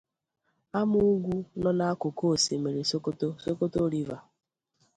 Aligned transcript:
Ama 0.79 0.97
ugwu 1.11 1.35
no 1.61 1.71
na 1.77 1.85
akuku 1.91 2.23
Osimiri 2.33 2.81
Sokoto 2.91 3.27
("Sokoto 3.43 3.79
river"). 3.93 4.21